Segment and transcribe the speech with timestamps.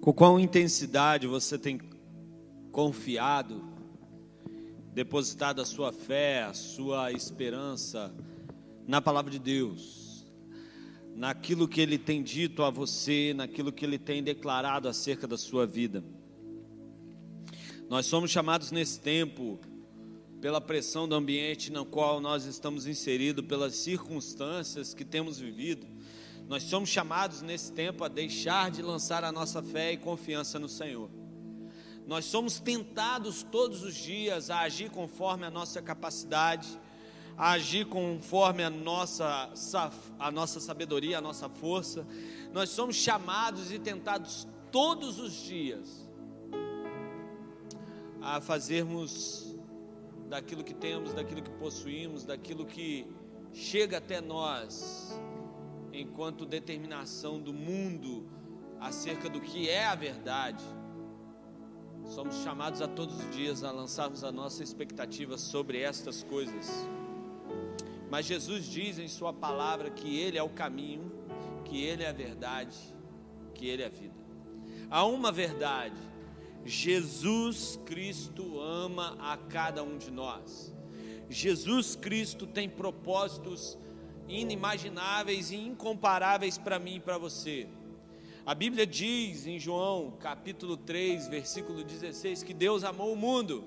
[0.00, 1.78] Com qual intensidade você tem
[2.72, 3.62] confiado,
[4.94, 8.10] depositado a sua fé, a sua esperança
[8.86, 10.26] na palavra de Deus,
[11.14, 15.66] naquilo que Ele tem dito a você, naquilo que Ele tem declarado acerca da sua
[15.66, 16.02] vida.
[17.90, 19.60] Nós somos chamados nesse tempo,
[20.40, 25.86] pela pressão do ambiente no qual nós estamos inseridos, pelas circunstâncias que temos vivido,
[26.50, 30.68] nós somos chamados nesse tempo a deixar de lançar a nossa fé e confiança no
[30.68, 31.08] Senhor.
[32.08, 36.68] Nós somos tentados todos os dias a agir conforme a nossa capacidade,
[37.36, 39.48] a agir conforme a nossa,
[40.18, 42.04] a nossa sabedoria, a nossa força.
[42.52, 46.04] Nós somos chamados e tentados todos os dias
[48.20, 49.54] a fazermos
[50.28, 53.06] daquilo que temos, daquilo que possuímos, daquilo que
[53.52, 55.16] chega até nós,
[55.92, 58.28] enquanto determinação do mundo
[58.80, 60.64] acerca do que é a verdade.
[62.06, 66.68] Somos chamados a todos os dias a lançarmos a nossa expectativa sobre estas coisas.
[68.10, 71.12] Mas Jesus diz em Sua palavra que Ele é o caminho,
[71.64, 72.76] que Ele é a verdade,
[73.54, 74.14] que Ele é a vida.
[74.90, 76.00] Há uma verdade:
[76.64, 80.74] Jesus Cristo ama a cada um de nós.
[81.28, 83.78] Jesus Cristo tem propósitos
[84.30, 87.66] inimagináveis e incomparáveis para mim e para você.
[88.46, 93.64] A Bíblia diz em João, capítulo 3, versículo 16, que Deus amou o mundo,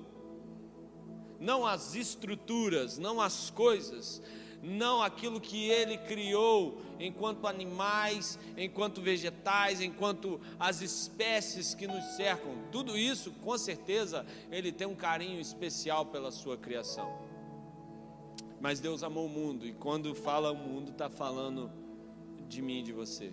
[1.38, 4.20] não as estruturas, não as coisas,
[4.62, 12.56] não aquilo que ele criou enquanto animais, enquanto vegetais, enquanto as espécies que nos cercam.
[12.72, 17.23] Tudo isso, com certeza, ele tem um carinho especial pela sua criação.
[18.64, 21.70] Mas Deus amou o mundo, e quando fala o mundo, está falando
[22.48, 23.30] de mim e de você.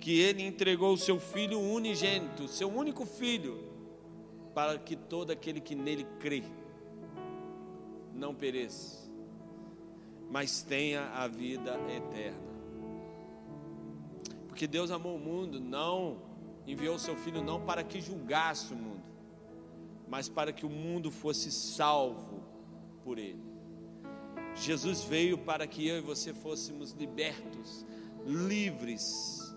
[0.00, 3.72] Que Ele entregou o seu Filho unigênito, seu único Filho,
[4.52, 6.42] para que todo aquele que nele crê
[8.12, 9.08] não pereça,
[10.28, 12.50] mas tenha a vida eterna.
[14.48, 16.20] Porque Deus amou o mundo, não
[16.66, 19.04] enviou o seu Filho não para que julgasse o mundo,
[20.08, 22.42] mas para que o mundo fosse salvo
[23.04, 23.49] por Ele.
[24.54, 27.86] Jesus veio para que eu e você fôssemos libertos,
[28.26, 29.54] livres,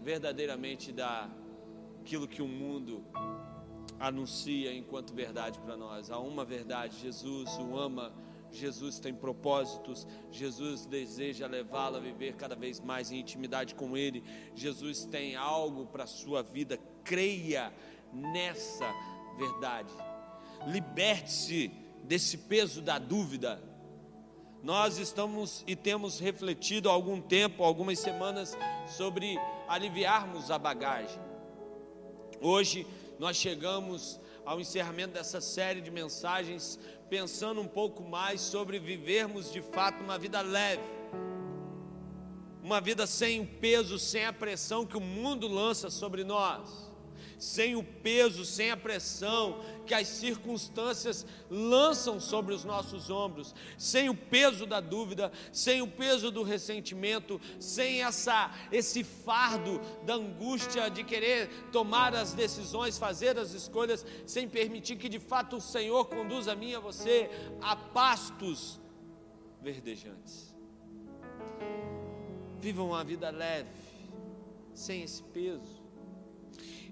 [0.00, 3.04] verdadeiramente daquilo que o mundo
[3.98, 6.10] anuncia enquanto verdade para nós.
[6.10, 8.12] Há uma verdade: Jesus o ama,
[8.50, 14.24] Jesus tem propósitos, Jesus deseja levá-lo a viver cada vez mais em intimidade com Ele.
[14.54, 16.78] Jesus tem algo para a sua vida.
[17.04, 17.72] Creia
[18.12, 18.90] nessa
[19.36, 19.92] verdade.
[20.66, 21.70] Liberte-se
[22.04, 23.62] desse peso da dúvida.
[24.62, 28.56] Nós estamos e temos refletido há algum tempo, algumas semanas,
[28.86, 31.20] sobre aliviarmos a bagagem.
[32.40, 32.86] Hoje
[33.18, 36.78] nós chegamos ao encerramento dessa série de mensagens,
[37.08, 40.82] pensando um pouco mais sobre vivermos de fato uma vida leve,
[42.62, 46.89] uma vida sem o peso, sem a pressão que o mundo lança sobre nós
[47.40, 54.10] sem o peso, sem a pressão que as circunstâncias lançam sobre os nossos ombros, sem
[54.10, 60.90] o peso da dúvida, sem o peso do ressentimento, sem essa esse fardo da angústia
[60.90, 66.04] de querer tomar as decisões, fazer as escolhas, sem permitir que de fato o Senhor
[66.04, 67.30] conduza a mim e a você
[67.62, 68.78] a pastos
[69.62, 70.54] verdejantes.
[72.58, 73.70] Vivam uma vida leve,
[74.74, 75.79] sem esse peso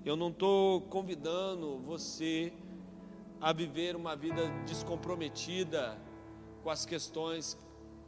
[0.05, 2.53] eu não estou convidando você
[3.41, 5.99] a viver uma vida descomprometida
[6.63, 7.57] com as questões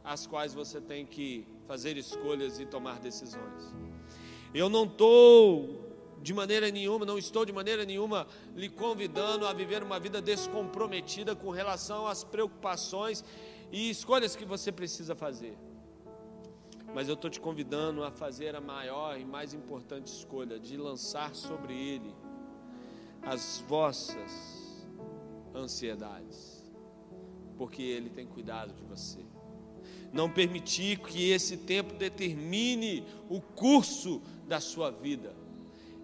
[0.03, 3.73] às quais você tem que fazer escolhas e tomar decisões.
[4.53, 5.91] Eu não estou
[6.21, 11.35] de maneira nenhuma, não estou de maneira nenhuma lhe convidando a viver uma vida descomprometida
[11.35, 13.23] com relação às preocupações
[13.71, 15.57] e escolhas que você precisa fazer.
[16.93, 21.33] Mas eu estou te convidando a fazer a maior e mais importante escolha, de lançar
[21.33, 22.13] sobre Ele
[23.21, 24.85] as vossas
[25.55, 26.63] ansiedades,
[27.57, 29.19] porque Ele tem cuidado de você.
[30.11, 35.33] Não permitir que esse tempo determine o curso da sua vida.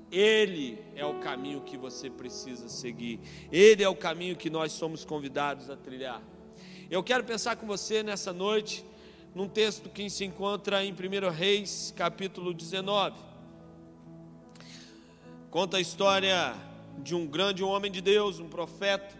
[0.10, 3.20] Ele é o caminho que você precisa seguir.
[3.52, 6.24] Ele é o caminho que nós somos convidados a trilhar.
[6.90, 8.86] Eu quero pensar com você nessa noite
[9.34, 13.16] num texto que se encontra em 1 Reis, capítulo 19.
[15.50, 16.56] Conta a história
[16.98, 19.16] de um grande homem de Deus, um profeta,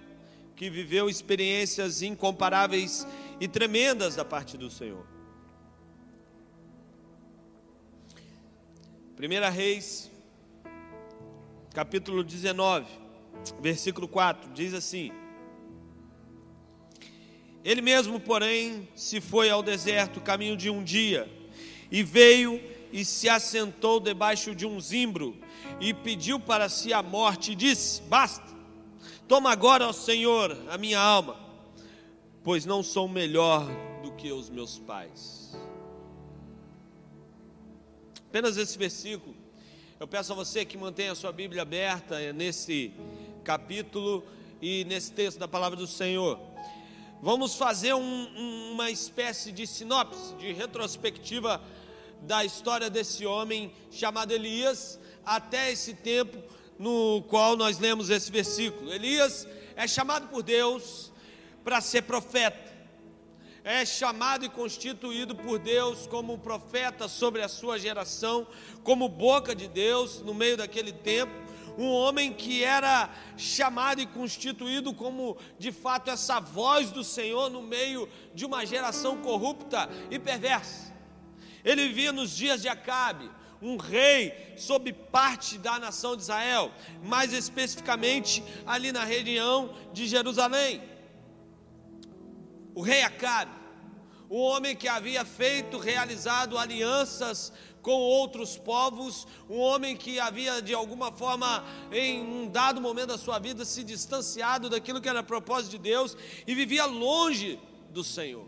[0.56, 3.08] que viveu experiências incomparáveis
[3.40, 5.06] e tremendas da parte do Senhor.
[9.20, 10.12] 1 Reis,
[11.74, 12.88] capítulo 19,
[13.62, 15.12] versículo 4, diz assim:
[17.68, 21.30] Ele mesmo, porém, se foi ao deserto, caminho de um dia,
[21.92, 22.62] e veio
[22.94, 25.36] e se assentou debaixo de um zimbro,
[25.78, 28.48] e pediu para si a morte, e disse: Basta,
[29.28, 31.38] toma agora, ó Senhor, a minha alma,
[32.42, 33.68] pois não sou melhor
[34.02, 35.54] do que os meus pais.
[38.30, 39.36] Apenas esse versículo.
[40.00, 42.94] Eu peço a você que mantenha a sua Bíblia aberta nesse
[43.44, 44.24] capítulo
[44.62, 46.40] e nesse texto da palavra do Senhor.
[47.22, 51.62] Vamos fazer um, uma espécie de sinopse, de retrospectiva
[52.22, 56.38] da história desse homem chamado Elias, até esse tempo
[56.78, 58.94] no qual nós lemos esse versículo.
[58.94, 61.12] Elias é chamado por Deus
[61.64, 62.68] para ser profeta
[63.68, 68.48] é chamado e constituído por Deus como profeta sobre a sua geração,
[68.82, 71.34] como boca de Deus no meio daquele tempo,
[71.78, 77.62] um homem que era chamado e constituído como de fato essa voz do Senhor no
[77.62, 80.94] meio de uma geração corrupta e perversa.
[81.64, 83.30] Ele vivia nos dias de Acabe,
[83.62, 86.72] um rei sob parte da nação de Israel,
[87.04, 90.82] mais especificamente ali na região de Jerusalém.
[92.74, 93.58] O rei Acabe
[94.30, 97.54] um homem que havia feito, realizado alianças
[97.88, 103.18] com outros povos, um homem que havia de alguma forma, em um dado momento da
[103.18, 107.58] sua vida, se distanciado daquilo que era propósito de Deus e vivia longe
[107.90, 108.46] do Senhor.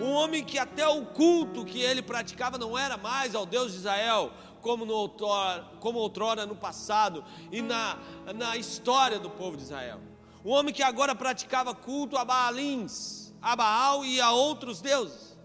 [0.00, 3.78] Um homem que até o culto que ele praticava não era mais ao Deus de
[3.78, 4.30] Israel,
[4.60, 7.98] como, no outrora, como outrora no passado e na,
[8.36, 10.00] na história do povo de Israel.
[10.44, 15.36] Um homem que agora praticava culto a Baalins a Baal e a outros deuses.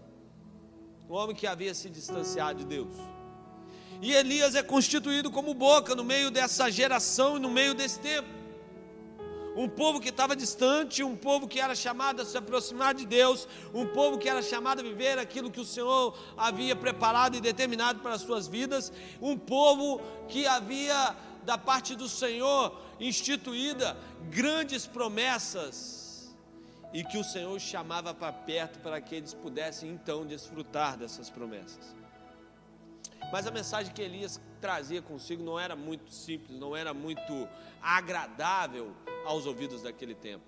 [1.10, 3.11] Um homem que havia se distanciado de Deus.
[4.02, 8.28] E Elias é constituído como boca no meio dessa geração e no meio desse tempo.
[9.54, 13.46] Um povo que estava distante, um povo que era chamado a se aproximar de Deus,
[13.72, 18.00] um povo que era chamado a viver aquilo que o Senhor havia preparado e determinado
[18.00, 21.14] para as suas vidas, um povo que havia
[21.44, 23.96] da parte do Senhor instituída
[24.30, 26.34] grandes promessas
[26.92, 32.01] e que o Senhor chamava para perto para que eles pudessem então desfrutar dessas promessas.
[33.30, 37.48] Mas a mensagem que Elias trazia consigo não era muito simples, não era muito
[37.80, 40.44] agradável aos ouvidos daquele tempo.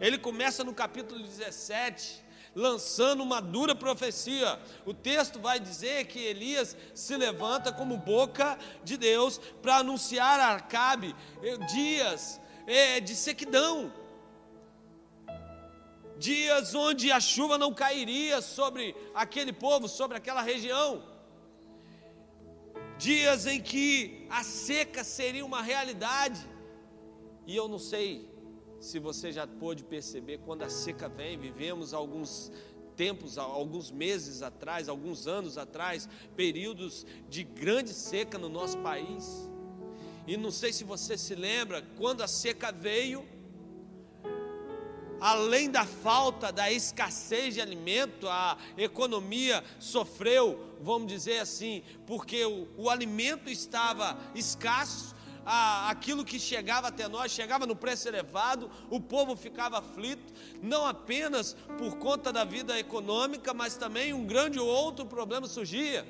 [0.00, 2.24] Ele começa no capítulo 17,
[2.54, 4.58] lançando uma dura profecia.
[4.86, 10.54] O texto vai dizer que Elias se levanta como boca de Deus para anunciar a
[10.54, 13.92] Acabe eh, dias eh, de sequidão,
[16.16, 21.02] dias onde a chuva não cairia sobre aquele povo, sobre aquela região,
[22.98, 26.40] dias em que a seca seria uma realidade,
[27.46, 28.28] e eu não sei
[28.80, 32.52] se você já pôde perceber, quando a seca vem, vivemos alguns
[32.96, 39.48] tempos, alguns meses atrás, alguns anos atrás, períodos de grande seca no nosso país.
[40.26, 43.26] E não sei se você se lembra, quando a seca veio,
[45.20, 52.68] além da falta, da escassez de alimento, a economia sofreu, vamos dizer assim, porque o,
[52.76, 55.14] o alimento estava escasso,
[55.44, 60.32] a, aquilo que chegava até nós chegava no preço elevado, o povo ficava aflito,
[60.62, 66.06] não apenas por conta da vida econômica, mas também um grande outro problema surgia.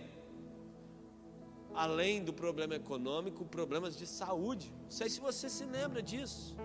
[1.75, 4.73] Além do problema econômico, problemas de saúde.
[4.83, 6.57] Não sei se você se lembra disso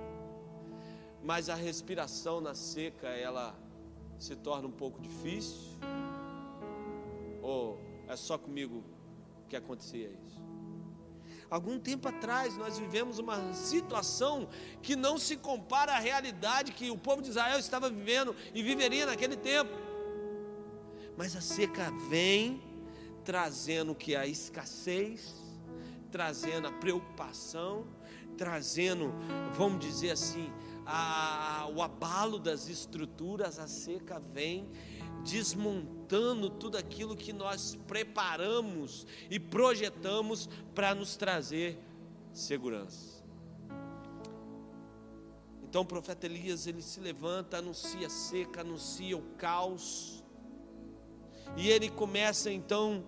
[1.24, 3.58] mas a respiração na seca ela
[4.20, 5.72] se torna um pouco difícil?
[7.42, 7.80] Ou
[8.14, 8.84] é só comigo
[9.50, 10.42] que acontecia isso?
[11.50, 14.48] Algum tempo atrás nós vivemos uma situação
[14.82, 19.06] que não se compara à realidade que o povo de Israel estava vivendo e viveria
[19.06, 19.72] naquele tempo.
[21.18, 22.62] Mas a seca vem
[23.24, 25.36] trazendo que a escassez,
[26.12, 27.86] trazendo a preocupação,
[28.38, 29.14] trazendo,
[29.54, 30.52] vamos dizer assim,
[30.86, 34.70] a, o abalo das estruturas, a seca vem
[35.24, 36.03] desmontando
[36.50, 41.78] tudo aquilo que nós preparamos e projetamos para nos trazer
[42.34, 43.24] segurança.
[45.64, 50.24] Então o profeta Elias ele se levanta, anuncia seca, anuncia o caos,
[51.58, 53.04] e ele começa então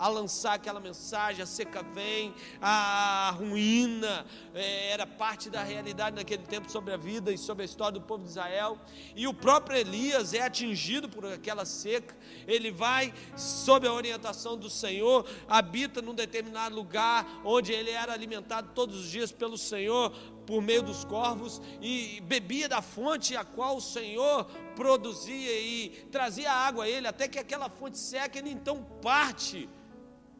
[0.00, 6.42] a lançar aquela mensagem: a seca vem, a ruína é, era parte da realidade naquele
[6.44, 8.78] tempo sobre a vida e sobre a história do povo de Israel.
[9.14, 12.16] E o próprio Elias é atingido por aquela seca.
[12.48, 18.70] Ele vai, sob a orientação do Senhor, habita num determinado lugar onde ele era alimentado
[18.74, 20.12] todos os dias pelo Senhor
[20.46, 26.50] por meio dos corvos e bebia da fonte a qual o Senhor produzia e trazia
[26.50, 29.68] água a ele, até que aquela fonte seca, ele então parte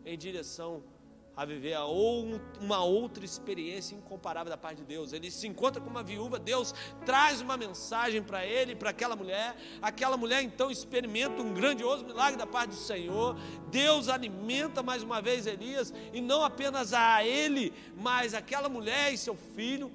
[0.05, 0.83] em direção
[1.37, 1.75] a viver
[2.61, 5.13] uma outra experiência incomparável da parte de Deus.
[5.13, 6.75] Ele se encontra com uma viúva, Deus
[7.07, 9.57] traz uma mensagem para ele, para aquela mulher.
[9.81, 13.37] Aquela mulher então experimenta um grandioso milagre da parte do Senhor.
[13.71, 19.17] Deus alimenta mais uma vez Elias, e não apenas a ele, mas aquela mulher e
[19.17, 19.91] seu filho.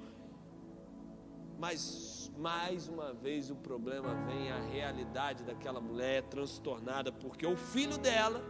[1.58, 7.96] Mas mais uma vez o problema vem, a realidade daquela mulher transtornada, porque o filho
[7.98, 8.44] dela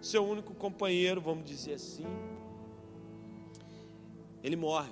[0.00, 2.06] seu único companheiro, vamos dizer assim,
[4.42, 4.90] ele morre.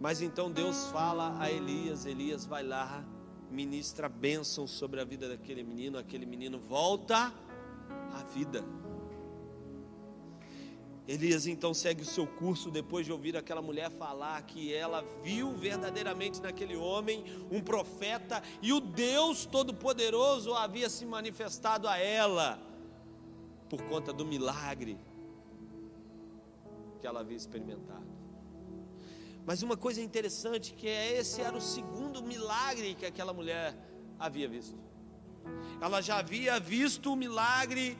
[0.00, 3.04] Mas então Deus fala a Elias, Elias vai lá,
[3.50, 7.32] ministra bênção sobre a vida daquele menino, aquele menino volta
[8.12, 8.64] à vida.
[11.10, 15.50] Elias então segue o seu curso depois de ouvir aquela mulher falar que ela viu
[15.56, 22.62] verdadeiramente naquele homem um profeta e o Deus Todo-Poderoso havia se manifestado a ela
[23.68, 24.96] por conta do milagre
[27.00, 28.06] que ela havia experimentado.
[29.44, 33.76] Mas uma coisa interessante que é esse era o segundo milagre que aquela mulher
[34.16, 34.78] havia visto.
[35.80, 37.98] Ela já havia visto o milagre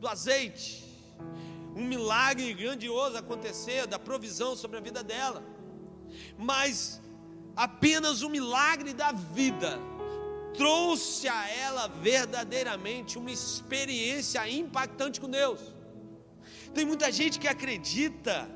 [0.00, 0.88] do azeite
[1.78, 5.42] um milagre grandioso acontecer, da provisão sobre a vida dela.
[6.36, 7.00] Mas
[7.54, 9.78] apenas o milagre da vida
[10.54, 15.60] trouxe a ela verdadeiramente uma experiência impactante com Deus.
[16.74, 18.50] Tem muita gente que acredita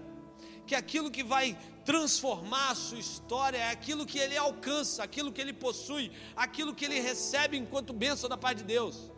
[0.67, 5.41] que aquilo que vai transformar a sua história é aquilo que ele alcança, aquilo que
[5.41, 9.13] ele possui, aquilo que ele recebe enquanto bênção da parte de Deus.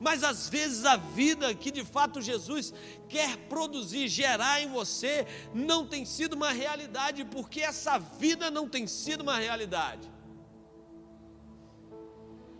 [0.00, 2.72] Mas às vezes a vida que de fato Jesus
[3.08, 8.86] quer produzir, gerar em você, não tem sido uma realidade, porque essa vida não tem
[8.86, 10.10] sido uma realidade.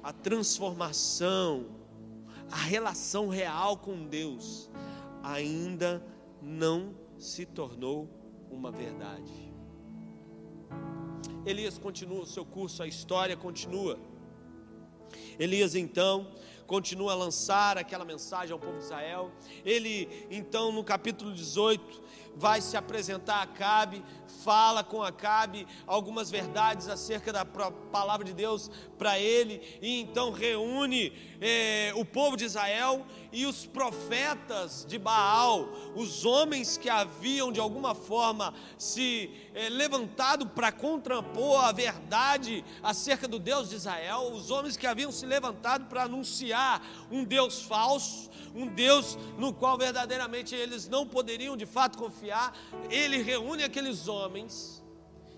[0.02, 1.66] A transformação,
[2.50, 4.70] a relação real com Deus,
[5.22, 6.04] ainda
[6.40, 8.08] não se tornou
[8.50, 9.52] uma verdade.
[11.44, 13.98] Elias continua o seu curso, a história continua.
[15.38, 16.28] Elias então
[16.66, 19.30] continua a lançar aquela mensagem ao povo de Israel.
[19.64, 22.02] Ele, então, no capítulo 18,
[22.34, 24.02] vai se apresentar a Acabe,
[24.44, 31.12] fala com Acabe algumas verdades acerca da palavra de Deus para ele, e então reúne
[31.40, 37.60] eh, o povo de Israel e os profetas de Baal, os homens que haviam de
[37.60, 44.50] alguma forma se eh, levantado para contrapor a verdade acerca do Deus de Israel, os
[44.50, 50.54] homens que haviam se levantado para anunciar um Deus falso, um Deus no qual verdadeiramente
[50.54, 52.56] eles não poderiam de fato confiar.
[52.90, 54.21] Ele reúne aqueles homens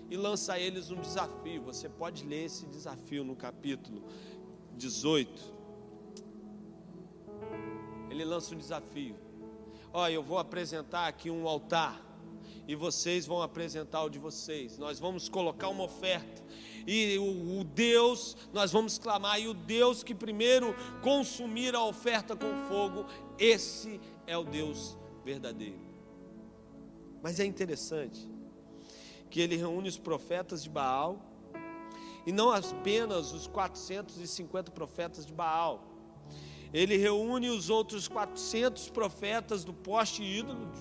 [0.09, 1.61] e lança a eles um desafio.
[1.63, 4.03] Você pode ler esse desafio no capítulo
[4.77, 5.53] 18.
[8.09, 9.15] Ele lança um desafio.
[9.91, 12.03] Olha, eu vou apresentar aqui um altar
[12.67, 14.77] e vocês vão apresentar o de vocês.
[14.77, 16.43] Nós vamos colocar uma oferta
[16.87, 22.35] e o, o, Deus, nós vamos clamar, e o Deus que primeiro consumir a oferta
[22.35, 23.07] com fogo,
[23.39, 25.79] esse é o Deus verdadeiro.
[27.23, 28.34] Mas é interessante
[29.29, 31.19] que ele reúne os profetas de Baal,
[32.25, 35.83] e não apenas os 450 profetas de Baal,
[36.73, 40.71] ele reúne os outros 400 profetas do poste ídolo,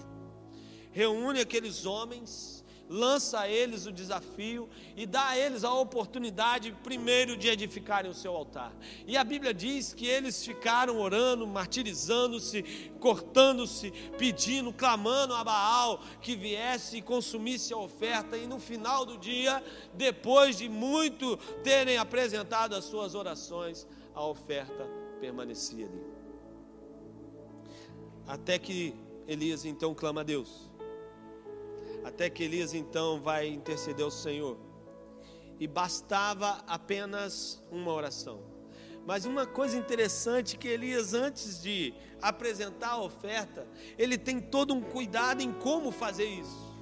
[0.91, 2.54] reúne aqueles homens,
[2.89, 8.15] lança a eles o desafio e dá a eles a oportunidade, primeiro, de edificarem o
[8.15, 8.73] seu altar.
[9.07, 12.63] E a Bíblia diz que eles ficaram orando, martirizando-se,
[13.01, 18.37] cortando-se, pedindo, clamando a Baal que viesse e consumisse a oferta.
[18.37, 19.63] E no final do dia,
[19.95, 24.89] depois de muito terem apresentado as suas orações, a oferta
[25.21, 26.03] permanecia ali.
[28.27, 28.95] Até que
[29.27, 30.74] Elias então clama a Deus.
[32.05, 34.59] Até que Elias então vai interceder ao Senhor.
[35.59, 38.43] E bastava apenas uma oração.
[39.07, 43.67] Mas uma coisa interessante que Elias, antes de apresentar a oferta,
[43.99, 46.74] ele tem todo um cuidado em como fazer isso.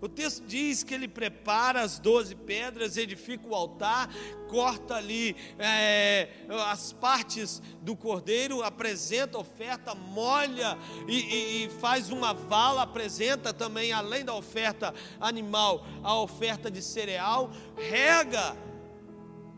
[0.00, 4.08] O texto diz que ele prepara as doze pedras, edifica o altar,
[4.48, 6.28] corta ali é,
[6.66, 10.78] as partes do cordeiro, apresenta a oferta, molha
[11.08, 16.80] e, e, e faz uma vala, apresenta também, além da oferta animal, a oferta de
[16.80, 18.56] cereal, rega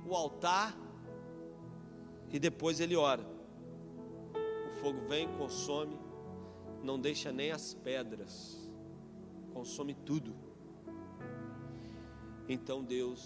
[0.06, 0.74] o altar
[2.32, 3.28] e depois ele ora.
[4.68, 5.98] O fogo vem, consome,
[6.82, 8.59] não deixa nem as pedras
[9.60, 10.34] consome tudo.
[12.48, 13.20] Então Deus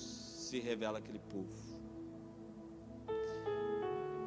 [0.48, 1.54] se revela àquele povo.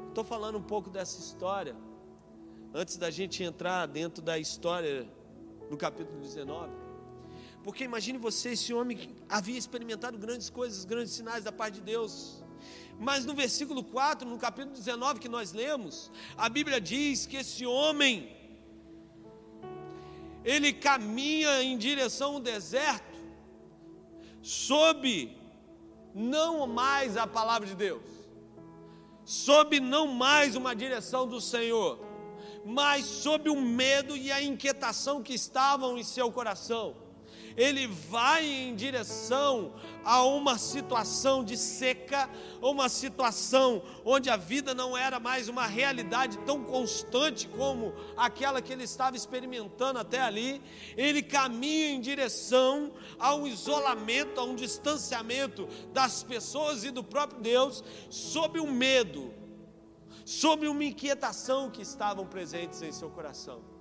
[0.07, 1.75] Estou falando um pouco dessa história,
[2.73, 5.05] antes da gente entrar dentro da história
[5.69, 6.71] do capítulo 19.
[7.61, 11.81] Porque imagine você, esse homem que havia experimentado grandes coisas, grandes sinais da parte de
[11.81, 12.41] Deus.
[12.97, 17.65] Mas no versículo 4, no capítulo 19 que nós lemos, a Bíblia diz que esse
[17.65, 18.36] homem
[20.47, 23.19] ele caminha em direção ao deserto,
[24.41, 25.37] sob
[26.15, 28.01] não mais a palavra de Deus,
[29.25, 31.99] sob não mais uma direção do Senhor,
[32.65, 36.95] mas sob o medo e a inquietação que estavam em seu coração
[37.57, 39.73] ele vai em direção
[40.05, 42.29] a uma situação de seca,
[42.61, 48.71] uma situação onde a vida não era mais uma realidade tão constante como aquela que
[48.71, 50.61] ele estava experimentando até ali.
[50.95, 57.41] Ele caminha em direção a um isolamento, a um distanciamento das pessoas e do próprio
[57.41, 59.33] Deus, sob o medo,
[60.23, 63.76] sob uma inquietação que estavam presentes em seu coração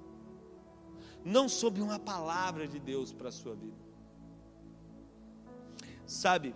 [1.26, 3.76] não sob uma palavra de Deus para a sua vida.
[6.06, 6.54] Sabe,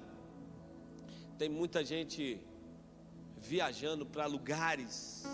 [1.36, 2.40] tem muita gente
[3.36, 5.24] viajando para lugares,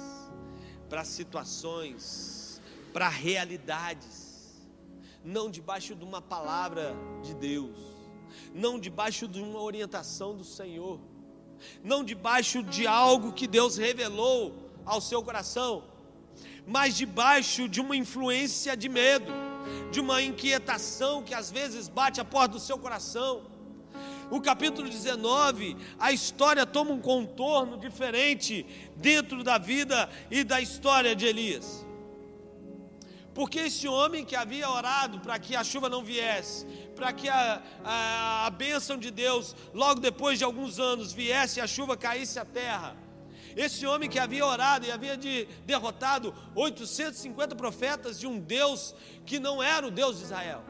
[0.88, 2.62] para situações,
[2.94, 4.66] para realidades,
[5.22, 7.76] não debaixo de uma palavra de Deus,
[8.54, 10.98] não debaixo de uma orientação do Senhor,
[11.84, 15.84] não debaixo de algo que Deus revelou ao seu coração
[16.66, 19.32] mas debaixo de uma influência de medo,
[19.92, 23.44] de uma inquietação que às vezes bate a porta do seu coração.
[24.28, 31.14] O capítulo 19, a história toma um contorno diferente dentro da vida e da história
[31.14, 31.86] de Elias.
[33.32, 36.64] Porque esse homem que havia orado para que a chuva não viesse,
[36.96, 41.62] para que a, a, a bênção de Deus, logo depois de alguns anos, viesse e
[41.62, 42.96] a chuva caísse à terra,
[43.56, 49.40] esse homem que havia orado e havia de, derrotado 850 profetas de um Deus que
[49.40, 50.62] não era o Deus de Israel.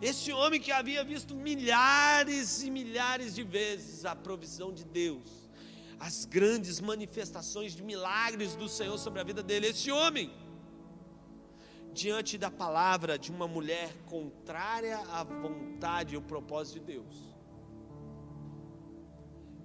[0.00, 5.50] Esse homem que havia visto milhares e milhares de vezes a provisão de Deus,
[5.98, 9.66] as grandes manifestações de milagres do Senhor sobre a vida dele.
[9.66, 10.32] Esse homem,
[11.92, 17.16] diante da palavra de uma mulher contrária à vontade e ao propósito de Deus,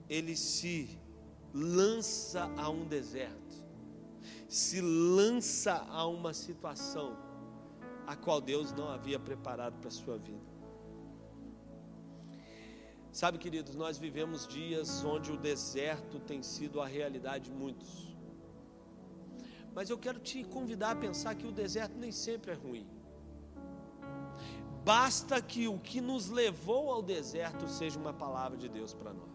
[0.09, 0.99] ele se
[1.55, 3.55] lança a um deserto,
[4.49, 7.17] se lança a uma situação
[8.05, 10.53] a qual Deus não havia preparado para a sua vida.
[13.09, 18.13] Sabe, queridos, nós vivemos dias onde o deserto tem sido a realidade de muitos.
[19.73, 22.85] Mas eu quero te convidar a pensar que o deserto nem sempre é ruim.
[24.83, 29.34] Basta que o que nos levou ao deserto seja uma palavra de Deus para nós.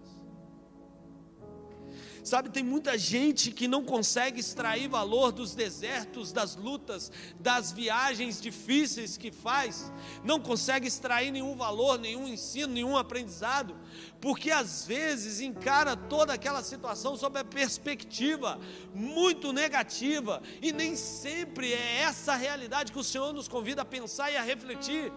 [2.22, 8.40] Sabe, tem muita gente que não consegue extrair valor dos desertos, das lutas, das viagens
[8.40, 9.90] difíceis que faz,
[10.22, 13.74] não consegue extrair nenhum valor, nenhum ensino, nenhum aprendizado,
[14.20, 18.60] porque às vezes encara toda aquela situação sob a perspectiva
[18.94, 23.84] muito negativa, e nem sempre é essa a realidade que o Senhor nos convida a
[23.84, 25.10] pensar e a refletir.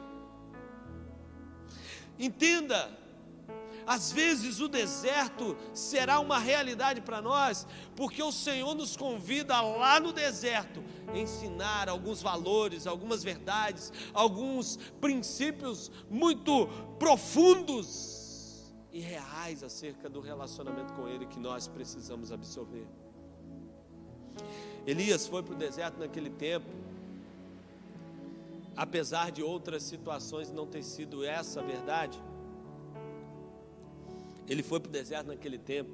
[2.17, 3.02] Entenda,
[3.85, 9.99] às vezes o deserto será uma realidade para nós, porque o Senhor nos convida lá
[9.99, 16.67] no deserto ensinar alguns valores, algumas verdades, alguns princípios muito
[16.97, 22.87] profundos e reais acerca do relacionamento com Ele que nós precisamos absorver.
[24.85, 26.69] Elias foi para o deserto naquele tempo,
[28.75, 32.21] apesar de outras situações não ter sido essa a verdade
[34.47, 35.91] ele foi para o deserto naquele tempo,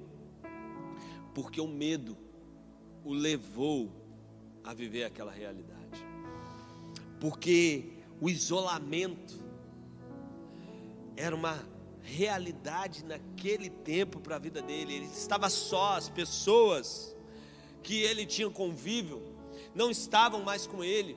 [1.33, 2.17] porque o medo
[3.03, 3.91] o levou
[4.63, 6.05] a viver aquela realidade.
[7.19, 9.38] Porque o isolamento
[11.15, 11.59] era uma
[12.01, 14.95] realidade naquele tempo para a vida dele.
[14.95, 17.15] Ele estava só, as pessoas
[17.83, 19.21] que ele tinha convívio
[19.75, 21.15] não estavam mais com ele.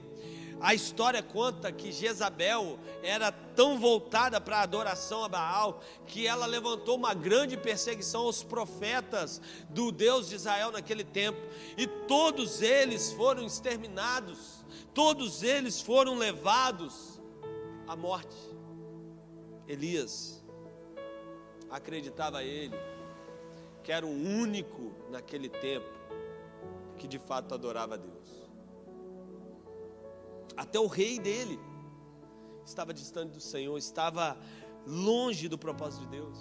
[0.62, 6.46] A história conta que Jezabel era tão voltada para a adoração a Baal que ela
[6.46, 11.40] levantou uma grande perseguição aos profetas do Deus de Israel naquele tempo,
[11.77, 17.20] e todos eles foram exterminados, todos eles foram levados
[17.88, 18.37] à morte.
[19.66, 20.44] Elias
[21.68, 22.77] acreditava ele
[23.83, 25.90] que era o único naquele tempo
[26.98, 28.41] que de fato adorava a Deus.
[30.56, 31.58] Até o rei dele
[32.64, 34.38] estava distante do Senhor, estava
[34.86, 36.38] longe do propósito de Deus.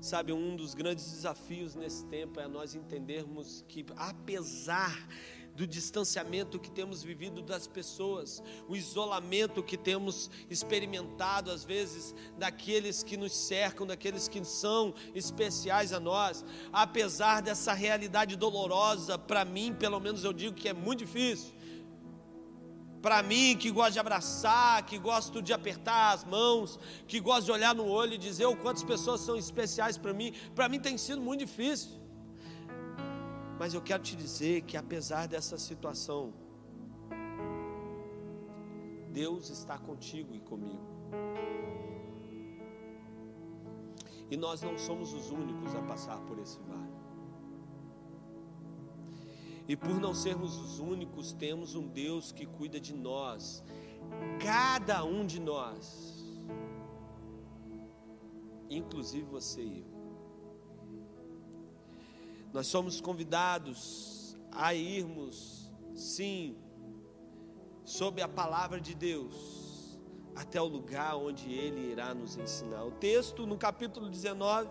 [0.00, 5.08] Sabe, um dos grandes desafios nesse tempo é nós entendermos que, apesar
[5.56, 13.02] do distanciamento que temos vivido das pessoas, o isolamento que temos experimentado às vezes daqueles
[13.02, 19.74] que nos cercam, daqueles que são especiais a nós, apesar dessa realidade dolorosa, para mim,
[19.74, 21.57] pelo menos eu digo que é muito difícil
[23.00, 27.52] para mim, que gosto de abraçar, que gosto de apertar as mãos, que gosto de
[27.52, 30.98] olhar no olho e dizer o quantas pessoas são especiais para mim, para mim tem
[30.98, 31.92] sido muito difícil.
[33.58, 36.32] Mas eu quero te dizer que apesar dessa situação,
[39.10, 40.86] Deus está contigo e comigo.
[44.30, 46.97] E nós não somos os únicos a passar por esse vale.
[49.68, 53.62] E por não sermos os únicos, temos um Deus que cuida de nós,
[54.42, 56.40] cada um de nós,
[58.70, 59.98] inclusive você e eu.
[62.50, 66.56] Nós somos convidados a irmos, sim,
[67.84, 69.98] sob a palavra de Deus,
[70.34, 72.84] até o lugar onde Ele irá nos ensinar.
[72.84, 74.70] O texto, no capítulo 19,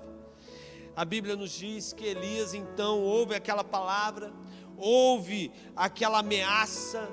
[0.95, 4.33] a Bíblia nos diz que Elias então ouve aquela palavra,
[4.77, 7.09] ouve aquela ameaça,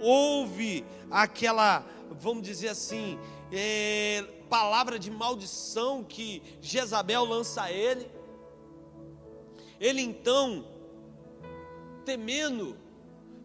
[0.00, 3.18] ouve aquela, vamos dizer assim,
[3.52, 8.10] é, palavra de maldição que Jezabel lança a ele.
[9.80, 10.66] Ele então,
[12.04, 12.76] temendo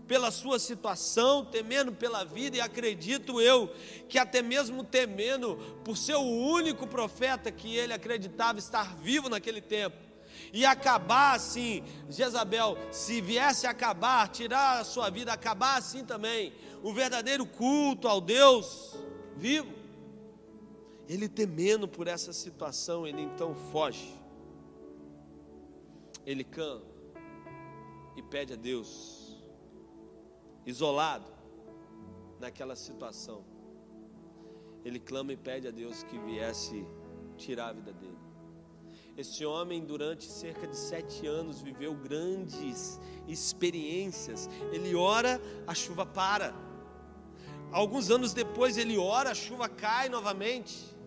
[0.08, 3.72] pela sua situação, temendo pela vida, e acredito eu
[4.08, 9.62] que até mesmo temendo por ser o único profeta que ele acreditava estar vivo naquele
[9.62, 10.09] tempo,
[10.52, 16.54] e acabar assim, Jezabel, se viesse a acabar, tirar a sua vida, acabar assim também,
[16.82, 18.98] o verdadeiro culto ao Deus
[19.36, 19.74] vivo.
[21.08, 24.14] Ele temendo por essa situação, ele então foge.
[26.26, 26.86] Ele canta
[28.16, 29.44] e pede a Deus,
[30.66, 31.32] isolado
[32.40, 33.44] naquela situação.
[34.86, 36.86] Ele clama e pede a Deus que viesse
[37.38, 38.29] tirar a vida dele.
[39.20, 44.50] Esse homem, durante cerca de sete anos, viveu grandes experiências.
[44.72, 46.56] Ele ora, a chuva para.
[47.70, 50.98] Alguns anos depois, ele ora, a chuva cai novamente.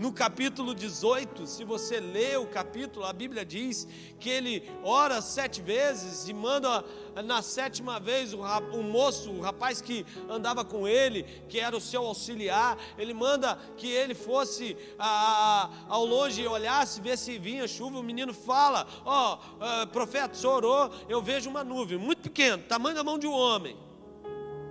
[0.00, 3.86] No capítulo 18, se você lê o capítulo, a Bíblia diz
[4.18, 6.82] que ele ora sete vezes e manda
[7.22, 11.80] na sétima vez o, o moço, o rapaz que andava com ele, que era o
[11.82, 17.38] seu auxiliar, ele manda que ele fosse a, a, ao longe e olhasse, ver se
[17.38, 17.98] vinha chuva.
[17.98, 22.56] O menino fala: Ó, oh, uh, profeta, o orou, eu vejo uma nuvem, muito pequena,
[22.56, 23.76] tamanho da mão de um homem.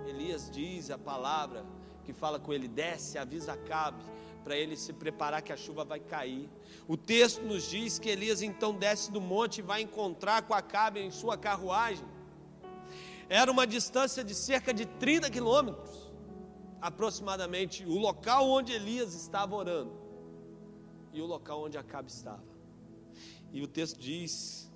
[0.08, 1.64] Elias diz a palavra
[2.04, 4.02] que fala com ele: desce, avisa Cabe
[4.42, 6.48] para ele se preparar que a chuva vai cair.
[6.88, 11.00] O texto nos diz que Elias então desce do monte e vai encontrar com Acabe
[11.00, 12.04] em sua carruagem.
[13.28, 16.12] Era uma distância de cerca de 30 quilômetros,
[16.80, 19.92] aproximadamente, o local onde Elias estava orando
[21.12, 22.42] e o local onde Acabe estava.
[23.52, 24.70] E o texto diz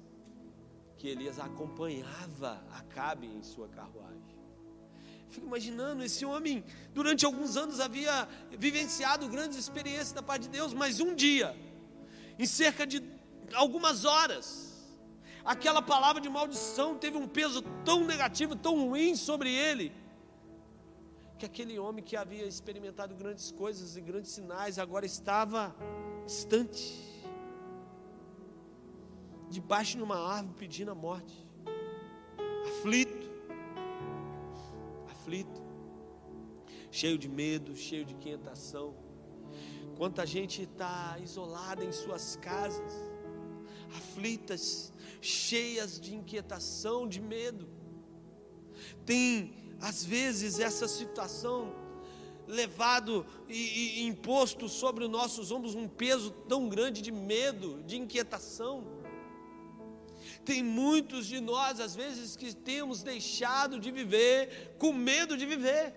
[0.99, 4.34] que Elias acompanhava Acabe em sua carruagem.
[5.35, 10.73] Fico imaginando, esse homem, durante alguns anos, havia vivenciado grandes experiências da parte de Deus,
[10.73, 11.57] mas um dia,
[12.39, 13.03] em cerca de
[13.53, 14.73] algumas horas,
[15.45, 19.93] aquela palavra de maldição teve um peso tão negativo, tão ruim sobre ele,
[21.37, 25.75] que aquele homem que havia experimentado grandes coisas e grandes sinais, agora estava
[26.25, 26.97] distante,
[29.51, 31.45] debaixo de uma árvore pedindo a morte,
[32.69, 33.24] aflito
[35.25, 35.63] aflito,
[36.91, 38.95] cheio de medo, cheio de inquietação.
[39.97, 42.93] Quanta gente está isolada em suas casas,
[43.97, 47.67] aflitas, cheias de inquietação, de medo.
[49.07, 51.75] Tem, às vezes, essa situação
[52.47, 57.97] levado e, e imposto sobre os nossos ombros um peso tão grande de medo, de
[57.97, 58.85] inquietação.
[60.45, 65.95] Tem muitos de nós, às vezes, que temos deixado de viver com medo de viver.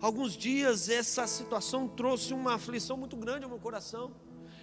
[0.00, 4.12] Alguns dias essa situação trouxe uma aflição muito grande ao meu coração,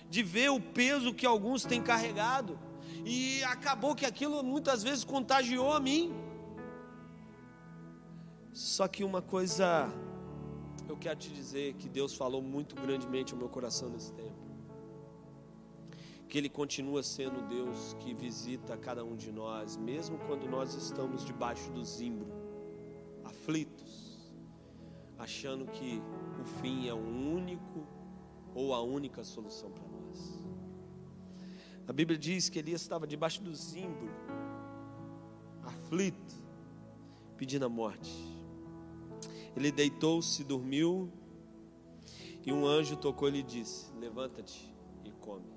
[0.09, 2.57] de ver o peso que alguns têm carregado,
[3.03, 6.13] e acabou que aquilo muitas vezes contagiou a mim.
[8.53, 9.91] Só que uma coisa
[10.87, 14.44] eu quero te dizer que Deus falou muito grandemente ao meu coração nesse tempo.
[16.35, 21.23] Que Ele continua sendo Deus que visita cada um de nós, mesmo quando nós estamos
[21.23, 22.27] debaixo do zimbro,
[23.23, 24.35] aflitos
[25.17, 26.01] achando que
[26.41, 27.87] o fim é o único
[28.53, 30.45] ou a única solução para nós.
[31.87, 34.09] A Bíblia diz que Elias estava debaixo do zimbro,
[35.63, 36.35] aflito,
[37.37, 38.11] pedindo a morte.
[39.55, 41.09] Ele deitou-se, dormiu,
[42.45, 45.54] e um anjo tocou e disse: Levanta-te e come.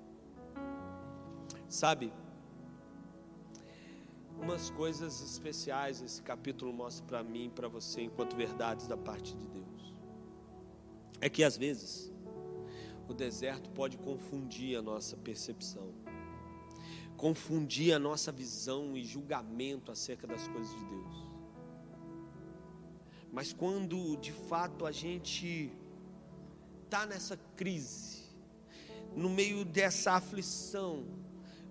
[1.69, 2.11] Sabe,
[4.41, 9.35] umas coisas especiais esse capítulo mostra para mim e para você, enquanto verdades da parte
[9.35, 9.93] de Deus.
[11.21, 12.11] É que às vezes
[13.07, 15.93] o deserto pode confundir a nossa percepção,
[17.15, 21.29] confundir a nossa visão e julgamento acerca das coisas de Deus.
[23.31, 25.71] Mas quando de fato a gente
[26.85, 28.23] está nessa crise,
[29.15, 31.18] no meio dessa aflição,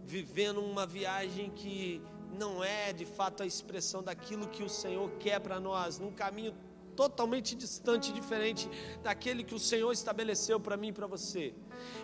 [0.09, 2.01] vivendo uma viagem que
[2.33, 6.55] não é de fato a expressão daquilo que o Senhor quer para nós, num caminho
[6.97, 8.71] totalmente distante, diferente
[9.03, 11.55] daquele que o Senhor estabeleceu para mim e para você.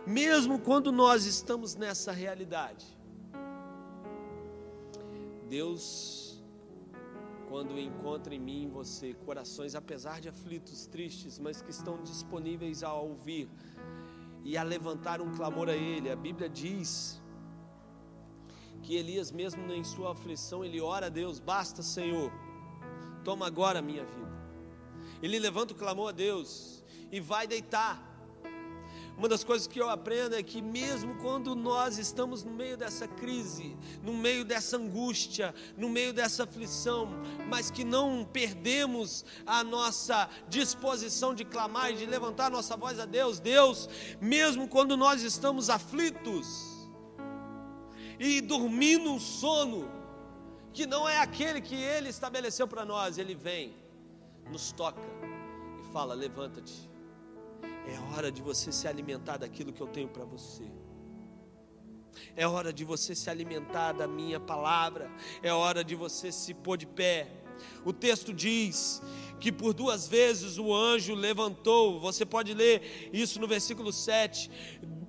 [0.06, 2.84] Mesmo quando nós estamos nessa realidade,
[5.48, 6.42] Deus,
[7.48, 12.82] quando encontra em mim e você corações, apesar de aflitos, tristes, mas que estão disponíveis
[12.82, 13.48] a ouvir
[14.44, 17.23] e a levantar um clamor a Ele, a Bíblia diz
[18.84, 22.30] que Elias, mesmo em sua aflição, ele ora a Deus: basta, Senhor,
[23.24, 24.34] toma agora a minha vida.
[25.22, 28.12] Ele levanta o clamor a Deus e vai deitar.
[29.16, 33.06] Uma das coisas que eu aprendo é que, mesmo quando nós estamos no meio dessa
[33.06, 37.08] crise, no meio dessa angústia, no meio dessa aflição,
[37.48, 43.06] mas que não perdemos a nossa disposição de clamar e de levantar nossa voz a
[43.06, 43.88] Deus, Deus,
[44.20, 46.73] mesmo quando nós estamos aflitos,
[48.18, 49.90] e dormir num sono
[50.72, 53.18] que não é aquele que Ele estabeleceu para nós.
[53.18, 53.74] Ele vem,
[54.50, 55.00] nos toca
[55.80, 56.90] e fala: Levanta-te,
[57.86, 60.64] é hora de você se alimentar daquilo que eu tenho para você.
[62.36, 65.10] É hora de você se alimentar da minha palavra.
[65.42, 67.43] É hora de você se pôr de pé.
[67.84, 69.02] O texto diz
[69.40, 72.00] que por duas vezes o anjo levantou.
[72.00, 74.50] Você pode ler isso no versículo 7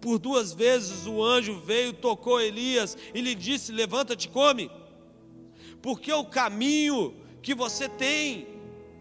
[0.06, 4.70] por duas vezes o anjo veio, tocou Elias e lhe disse: Levanta-te, come,
[5.82, 8.48] porque o caminho que você tem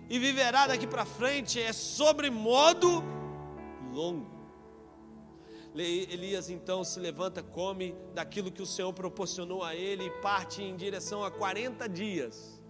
[0.08, 3.04] e viverá daqui para frente é sobre modo
[3.92, 4.32] longo.
[5.76, 10.74] Elias então se levanta, come daquilo que o Senhor proporcionou a ele e parte em
[10.74, 12.62] direção a 40 dias,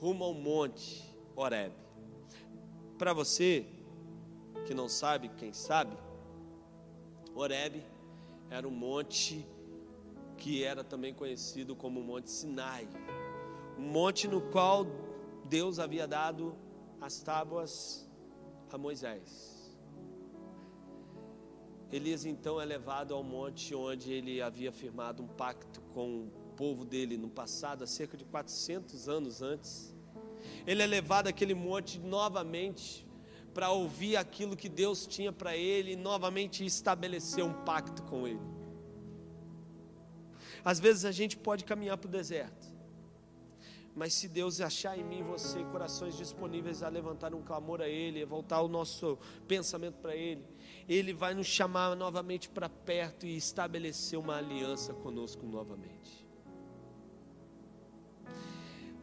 [0.00, 1.74] rumo ao monte Horeb.
[2.96, 3.66] Para você
[4.66, 5.96] que não sabe, quem sabe,
[7.34, 7.82] Horeb
[8.50, 9.46] era um monte
[10.36, 12.88] que era também conhecido como Monte Sinai,
[13.76, 14.86] um monte no qual
[15.44, 16.54] Deus havia dado
[17.00, 18.08] as tábuas
[18.70, 19.58] a Moisés.
[21.90, 26.28] Elias então é levado ao monte onde ele havia firmado um pacto com
[26.58, 29.94] povo dele no passado, há cerca de 400 anos antes.
[30.66, 33.06] Ele é levado àquele monte novamente
[33.54, 38.40] para ouvir aquilo que Deus tinha para ele e novamente estabelecer um pacto com ele.
[40.64, 42.66] Às vezes a gente pode caminhar para o deserto,
[43.94, 48.22] mas se Deus achar em mim você corações disponíveis a levantar um clamor a Ele,
[48.22, 49.16] a voltar o nosso
[49.46, 50.44] pensamento para Ele,
[50.88, 56.27] Ele vai nos chamar novamente para perto e estabelecer uma aliança conosco novamente.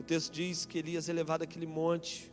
[0.05, 2.31] Texto diz que Elias é levado àquele monte,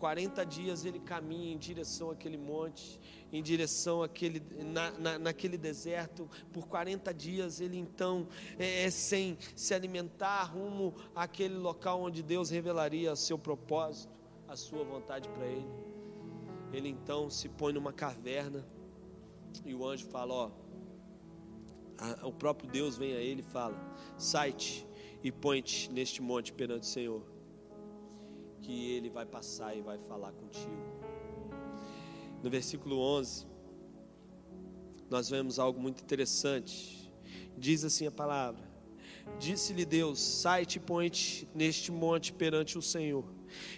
[0.00, 2.98] 40 dias ele caminha em direção àquele monte,
[3.30, 6.28] em direção àquele, na, na, naquele deserto.
[6.50, 8.26] Por 40 dias ele então,
[8.58, 14.12] é, é, sem se alimentar, rumo àquele local onde Deus revelaria seu propósito,
[14.48, 15.68] a sua vontade para ele.
[16.72, 18.66] Ele então se põe numa caverna
[19.66, 20.50] e o anjo fala: Ó,
[21.98, 23.76] a, o próprio Deus vem a ele e fala:
[24.16, 24.86] Sai-te
[25.22, 27.22] e põe-te neste monte perante o Senhor
[28.60, 31.00] que ele vai passar e vai falar contigo.
[32.42, 33.46] No versículo 11,
[35.08, 37.12] nós vemos algo muito interessante.
[37.56, 38.62] Diz assim a palavra:
[39.38, 43.24] Disse-lhe Deus: Sai-te e põe-te neste monte perante o Senhor.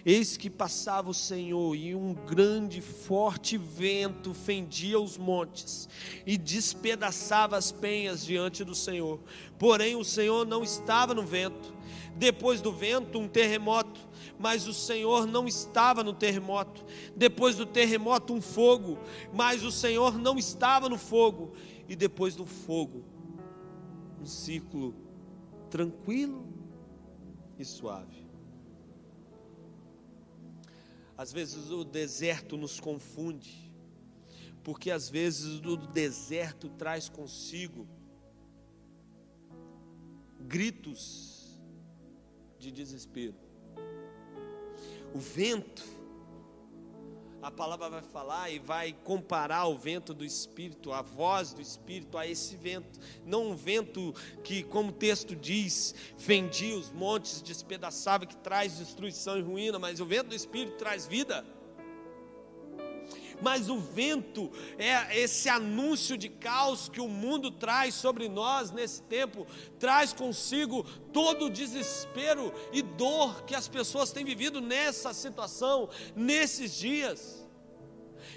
[0.05, 5.87] Eis que passava o Senhor, e um grande, forte vento fendia os montes
[6.25, 9.19] e despedaçava as penhas diante do Senhor.
[9.57, 11.73] Porém, o Senhor não estava no vento.
[12.15, 13.99] Depois do vento, um terremoto,
[14.37, 16.85] mas o Senhor não estava no terremoto.
[17.15, 18.99] Depois do terremoto, um fogo,
[19.33, 21.53] mas o Senhor não estava no fogo.
[21.87, 23.03] E depois do fogo,
[24.21, 24.95] um ciclo
[25.69, 26.45] tranquilo
[27.57, 28.22] e suave.
[31.23, 33.71] Às vezes o deserto nos confunde,
[34.61, 37.87] porque às vezes o deserto traz consigo
[40.41, 41.57] gritos
[42.59, 43.37] de desespero.
[45.15, 45.85] O vento
[47.43, 52.17] a palavra vai falar e vai comparar o vento do Espírito, a voz do Espírito,
[52.17, 52.97] a esse vento.
[53.25, 59.37] Não um vento que, como o texto diz, fendia os montes, despedaçava, que traz destruição
[59.37, 61.45] e ruína, mas o vento do Espírito traz vida.
[63.43, 69.01] Mas o vento é esse anúncio de caos que o mundo traz sobre nós nesse
[69.03, 69.45] tempo,
[69.77, 76.73] traz consigo todo o desespero e dor que as pessoas têm vivido nessa situação, nesses
[76.77, 77.45] dias.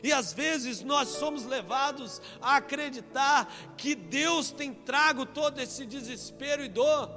[0.03, 6.65] E às vezes nós somos levados a acreditar que Deus tem trago todo esse desespero
[6.65, 7.09] e dor.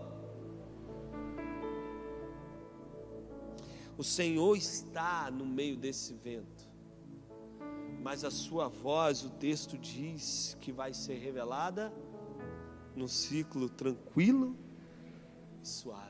[3.97, 6.58] O Senhor está no meio desse vento
[8.01, 11.93] mas a sua voz, o texto diz que vai ser revelada
[12.95, 14.55] num ciclo tranquilo
[15.61, 16.09] e suave.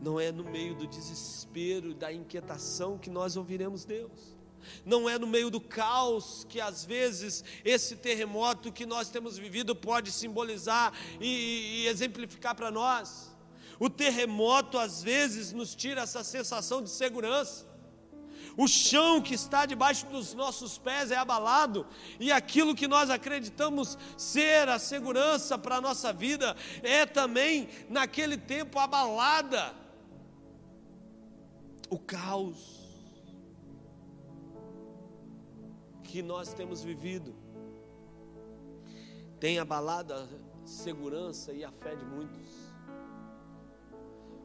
[0.00, 4.36] Não é no meio do desespero, da inquietação que nós ouviremos Deus.
[4.84, 9.74] Não é no meio do caos que às vezes esse terremoto que nós temos vivido
[9.74, 13.32] pode simbolizar e, e exemplificar para nós.
[13.80, 17.71] O terremoto às vezes nos tira essa sensação de segurança
[18.56, 21.86] o chão que está debaixo dos nossos pés é abalado,
[22.20, 28.36] e aquilo que nós acreditamos ser a segurança para a nossa vida é também, naquele
[28.36, 29.74] tempo, abalada.
[31.88, 32.82] O caos
[36.04, 37.34] que nós temos vivido
[39.40, 40.26] tem abalado a
[40.64, 42.48] segurança e a fé de muitos.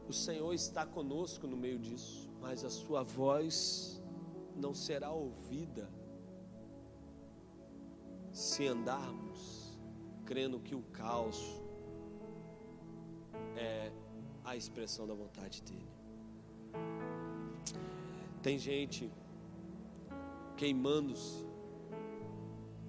[0.08, 3.97] O Senhor está conosco no meio disso, mas a Sua voz
[4.58, 5.88] não será ouvida
[8.32, 9.78] se andarmos
[10.26, 11.60] crendo que o caos
[13.56, 13.90] é
[14.44, 15.88] a expressão da vontade dele.
[18.42, 19.10] Tem gente
[20.56, 21.46] queimando-se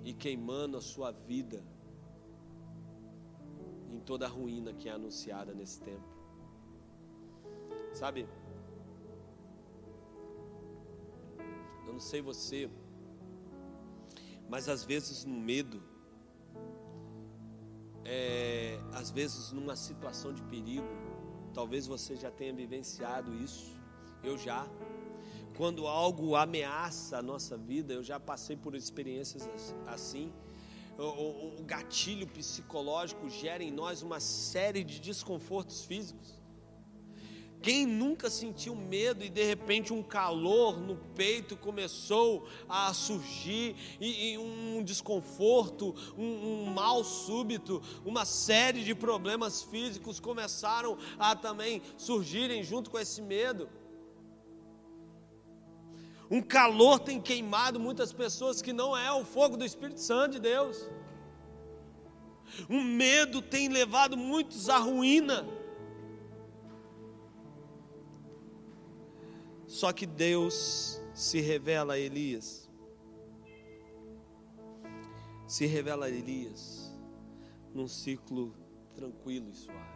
[0.04, 1.64] e queimando a sua vida
[3.92, 6.18] em toda a ruína que é anunciada nesse tempo.
[7.94, 8.28] Sabe?
[12.00, 12.70] Não sei você,
[14.48, 15.84] mas às vezes no medo,
[18.06, 20.88] é, às vezes numa situação de perigo,
[21.54, 23.76] talvez você já tenha vivenciado isso,
[24.24, 24.66] eu já.
[25.58, 29.50] Quando algo ameaça a nossa vida, eu já passei por experiências
[29.86, 30.32] assim.
[30.98, 36.39] O, o, o gatilho psicológico gera em nós uma série de desconfortos físicos.
[37.62, 44.32] Quem nunca sentiu medo e de repente um calor no peito começou a surgir e,
[44.32, 51.82] e um desconforto, um, um, mal súbito, uma série de problemas físicos começaram a também
[51.98, 53.68] surgirem junto com esse medo.
[56.32, 60.40] Um calor tem queimado muitas pessoas que não é o fogo do Espírito Santo de
[60.40, 60.90] Deus.
[62.70, 65.46] Um medo tem levado muitos à ruína.
[69.70, 72.68] Só que Deus se revela a Elias.
[75.48, 76.92] Se revela a Elias
[77.72, 78.52] num ciclo
[78.96, 79.89] tranquilo e suave.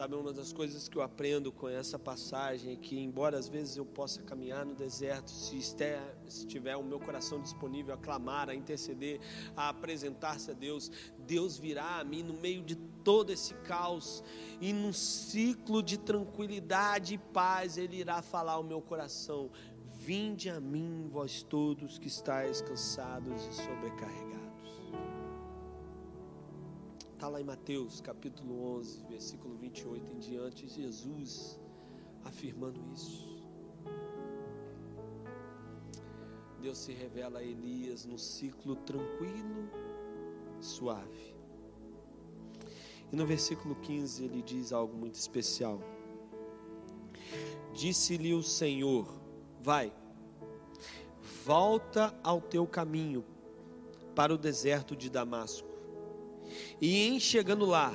[0.00, 3.76] Sabe, uma das coisas que eu aprendo com essa passagem é que, embora às vezes
[3.76, 8.48] eu possa caminhar no deserto, se estiver, se tiver o meu coração disponível a clamar,
[8.48, 9.20] a interceder,
[9.54, 14.24] a apresentar-se a Deus, Deus virá a mim no meio de todo esse caos
[14.58, 19.50] e num ciclo de tranquilidade e paz, Ele irá falar ao meu coração:
[19.98, 24.39] Vinde a mim, vós todos que estáis cansados e sobrecarregados.
[27.20, 31.60] Está lá em Mateus capítulo 11, versículo 28 em diante, Jesus
[32.24, 33.46] afirmando isso.
[36.62, 39.68] Deus se revela a Elias no ciclo tranquilo
[40.62, 41.36] suave.
[43.12, 45.78] E no versículo 15 ele diz algo muito especial.
[47.74, 49.06] Disse-lhe o Senhor:
[49.60, 49.92] Vai,
[51.44, 53.22] volta ao teu caminho
[54.14, 55.69] para o deserto de Damasco.
[56.80, 57.94] E em chegando lá,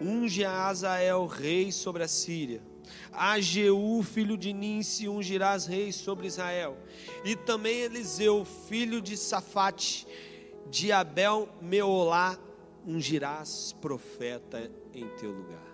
[0.00, 2.62] unge a Azael rei sobre a Síria.
[3.12, 6.76] A Jeú, filho de Ninse, ungirás rei sobre Israel.
[7.24, 10.06] E também Eliseu, filho de Safate,
[10.70, 12.38] de Abel Meolá,
[12.86, 15.68] ungirás profeta em teu lugar.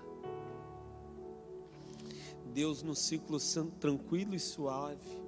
[2.52, 3.38] Deus, no ciclo
[3.80, 5.20] tranquilo e suave,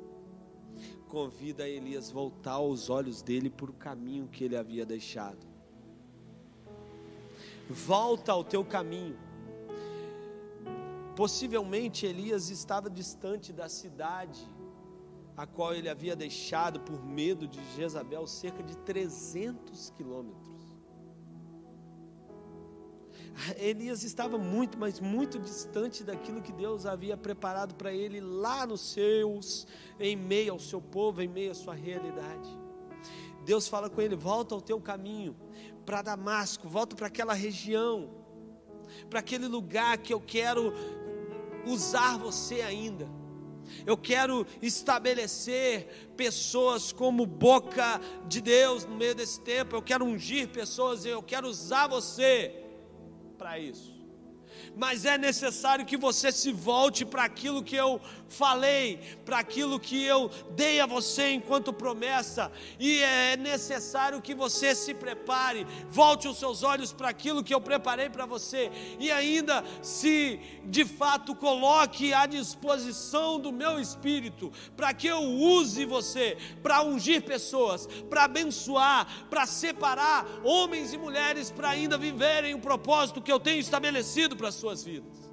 [1.09, 5.56] convida Elias voltar os olhos dele para o caminho que ele havia deixado.
[7.69, 9.19] Volta ao teu caminho.
[11.15, 14.47] Possivelmente Elias estava distante da cidade
[15.37, 20.57] a qual ele havia deixado por medo de Jezabel cerca de 300 quilômetros.
[23.59, 28.81] Elias estava muito, mas muito distante daquilo que Deus havia preparado para ele lá nos
[28.81, 29.67] seus,
[30.01, 32.49] em meio ao seu povo, em meio à sua realidade.
[33.45, 35.37] Deus fala com ele: volta ao teu caminho,
[35.87, 38.11] para Damasco, volta para aquela região,
[39.09, 40.75] para aquele lugar que eu quero
[41.65, 43.09] usar você ainda.
[43.85, 49.75] Eu quero estabelecer pessoas como boca de Deus no meio desse tempo.
[49.75, 52.65] Eu quero ungir pessoas, eu quero usar você
[53.39, 53.97] para isso
[54.77, 57.99] mas é necessário que você se volte para aquilo que eu
[58.29, 64.75] falei, para aquilo que eu dei a você enquanto promessa, e é necessário que você
[64.75, 68.71] se prepare, volte os seus olhos para aquilo que eu preparei para você,
[69.01, 75.85] e ainda se de fato coloque à disposição do meu espírito, para que eu use
[75.85, 82.61] você para ungir pessoas, para abençoar, para separar homens e mulheres para ainda viverem o
[82.61, 85.26] propósito que eu tenho estabelecido para a sua suas vidas.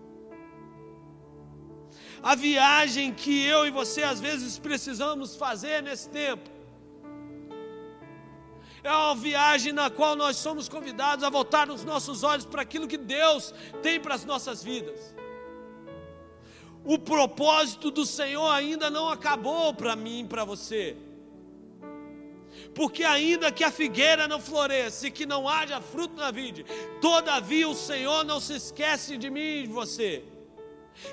[2.23, 6.49] A viagem que eu e você às vezes precisamos fazer nesse tempo
[8.83, 12.87] é uma viagem na qual nós somos convidados a voltar os nossos olhos para aquilo
[12.87, 15.15] que Deus tem para as nossas vidas.
[16.83, 20.97] O propósito do Senhor ainda não acabou para mim e para você
[22.73, 26.65] porque ainda que a figueira não floresça e que não haja fruto na vide,
[27.01, 30.23] todavia o Senhor não se esquece de mim e de você.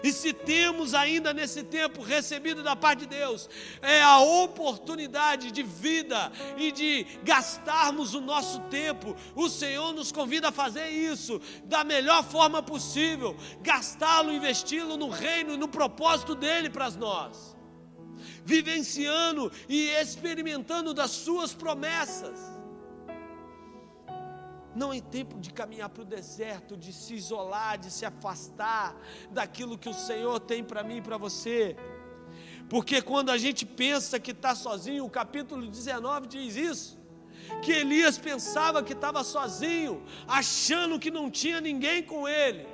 [0.03, 3.49] E se temos ainda nesse tempo recebido da parte de Deus,
[3.83, 9.17] é a oportunidade de vida e de gastarmos o nosso tempo.
[9.35, 15.55] O Senhor nos convida a fazer isso da melhor forma possível, gastá-lo, investi-lo no reino
[15.55, 17.57] e no propósito dele para nós
[18.45, 22.60] vivenciando e experimentando das suas promessas.
[24.75, 28.97] Não é tempo de caminhar para o deserto, de se isolar, de se afastar
[29.31, 31.77] daquilo que o Senhor tem para mim e para você.
[32.69, 37.01] Porque quando a gente pensa que está sozinho, o capítulo 19 diz isso.
[37.63, 42.67] Que Elias pensava que estava sozinho, achando que não tinha ninguém com ele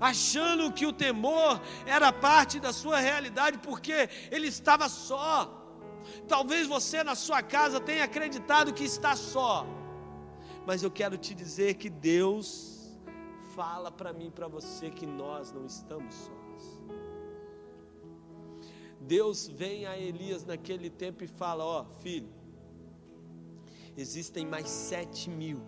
[0.00, 5.52] achando que o temor era parte da sua realidade, porque ele estava só.
[6.28, 9.66] Talvez você na sua casa tenha acreditado que está só,
[10.66, 12.98] mas eu quero te dizer que Deus
[13.54, 16.80] fala para mim e para você que nós não estamos sós.
[19.00, 22.28] Deus vem a Elias naquele tempo e fala: Ó, oh, filho,
[23.96, 25.62] existem mais sete mil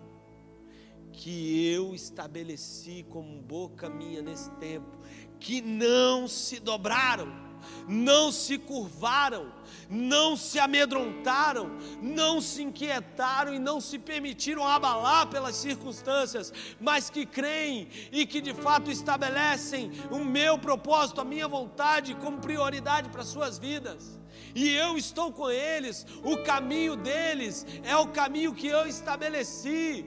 [1.11, 4.97] que eu estabeleci como boca minha nesse tempo,
[5.39, 7.49] que não se dobraram,
[7.87, 9.51] não se curvaram,
[9.89, 17.25] não se amedrontaram, não se inquietaram e não se permitiram abalar pelas circunstâncias, mas que
[17.25, 23.23] creem e que de fato estabelecem o meu propósito, a minha vontade como prioridade para
[23.23, 24.19] suas vidas.
[24.55, 30.05] E eu estou com eles, o caminho deles é o caminho que eu estabeleci.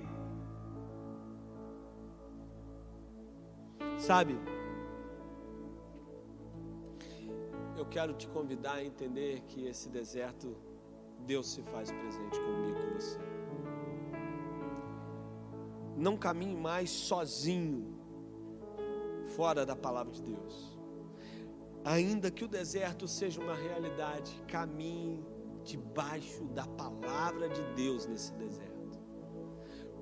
[4.02, 4.36] Sabe?
[7.76, 10.56] Eu quero te convidar a entender que esse deserto,
[11.20, 13.20] Deus se faz presente comigo, com você.
[15.96, 17.96] Não caminhe mais sozinho,
[19.36, 20.76] fora da palavra de Deus.
[21.84, 25.24] Ainda que o deserto seja uma realidade, caminhe
[25.62, 28.71] debaixo da palavra de Deus nesse deserto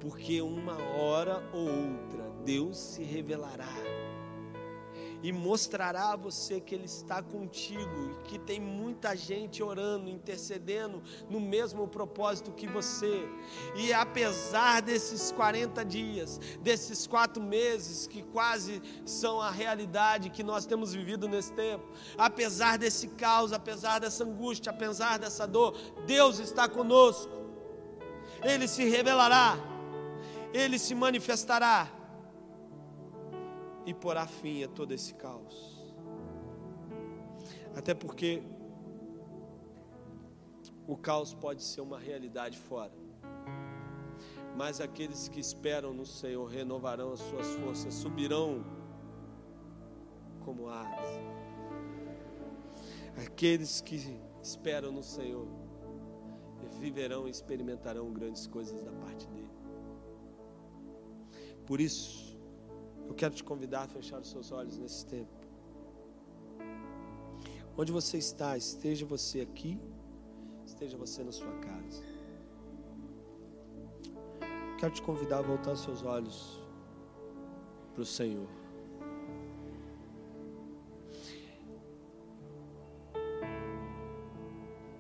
[0.01, 3.69] porque uma hora ou outra Deus se revelará
[5.23, 11.03] e mostrará a você que Ele está contigo e que tem muita gente orando, intercedendo
[11.29, 13.29] no mesmo propósito que você.
[13.77, 20.65] E apesar desses 40 dias, desses quatro meses que quase são a realidade que nós
[20.67, 21.85] temos vivido nesse tempo,
[22.17, 25.77] apesar desse caos, apesar dessa angústia, apesar dessa dor,
[26.07, 27.41] Deus está conosco.
[28.43, 29.59] Ele se revelará,
[30.53, 31.89] Ele se manifestará
[33.87, 35.95] e porá fim a todo esse caos.
[37.75, 38.43] Até porque
[40.87, 42.93] o caos pode ser uma realidade fora,
[44.57, 48.65] mas aqueles que esperam no Senhor renovarão as suas forças, subirão
[50.45, 51.21] como aves.
[53.25, 55.47] Aqueles que esperam no Senhor
[56.81, 59.40] viverão e experimentarão grandes coisas da parte dele.
[61.71, 62.37] Por isso,
[63.07, 65.31] eu quero te convidar a fechar os seus olhos nesse tempo.
[67.79, 69.81] Onde você está, esteja você aqui,
[70.67, 72.03] esteja você na sua casa.
[74.81, 76.61] Quero te convidar a voltar seus olhos
[77.95, 78.49] para o Senhor.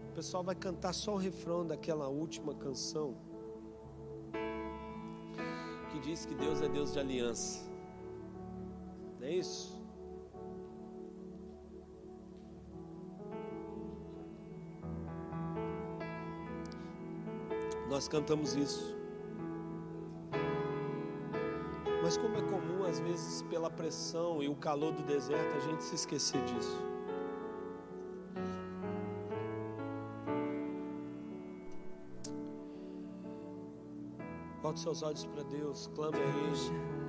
[0.08, 3.16] O pessoal vai cantar só o refrão daquela última canção
[6.00, 7.68] diz que Deus é Deus de aliança.
[9.18, 9.78] Não é isso?
[17.88, 18.96] Nós cantamos isso.
[22.02, 25.82] Mas como é comum, às vezes, pela pressão e o calor do deserto, a gente
[25.84, 26.89] se esquecer disso.
[34.62, 36.99] Volte seus olhos para Deus, clame a Ele.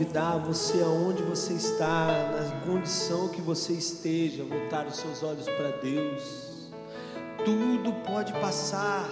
[0.00, 5.72] Convidar, você aonde você está, na condição que você esteja, voltar os seus olhos para
[5.72, 6.22] Deus.
[7.44, 9.06] Tudo pode passar,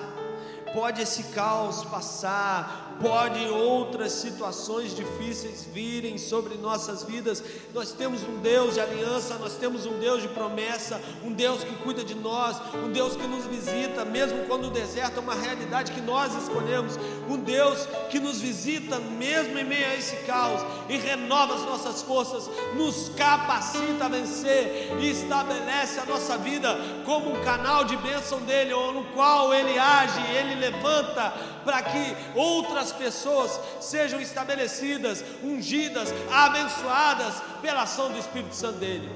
[0.72, 7.42] pode esse caos passar, pode outras situações difíceis virem sobre nossas vidas.
[7.74, 11.74] Nós temos um Deus de aliança, nós temos um Deus de promessa, um Deus que
[11.76, 15.92] cuida de nós, um Deus que nos visita, mesmo quando o deserto é uma realidade
[15.92, 20.96] que nós escolhemos, um Deus que nos visita mesmo em meio a esse caos e
[20.96, 27.44] renova as nossas forças, nos capacita a vencer e estabelece a nossa vida como um
[27.44, 31.30] canal de bênção dele, ou no qual ele age, ele levanta
[31.64, 39.10] para que outras pessoas sejam estabelecidas, ungidas, abençoadas pela ação do Espírito Santo dele.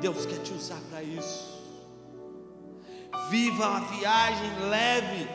[0.00, 1.58] Deus quer te usar para isso.
[3.30, 5.28] Viva a viagem leve,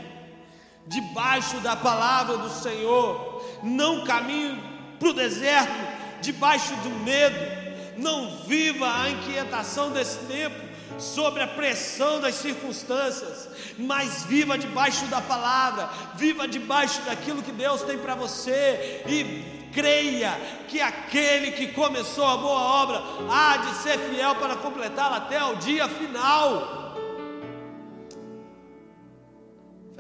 [0.87, 3.43] debaixo da palavra do Senhor.
[3.61, 4.61] Não caminhe
[4.99, 5.73] para o deserto,
[6.21, 7.63] debaixo do medo.
[7.97, 15.21] Não viva a inquietação desse tempo sobre a pressão das circunstâncias, mas viva debaixo da
[15.21, 22.25] palavra, viva debaixo daquilo que Deus tem para você e creia que aquele que começou
[22.25, 26.82] a boa obra há de ser fiel para completá-la até o dia final.